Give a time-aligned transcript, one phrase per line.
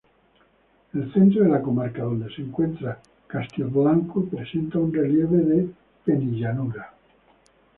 [0.95, 5.69] El centro de la comarca, donde se encuentra Castilblanco, presenta un relieve de
[6.03, 6.91] penillanura.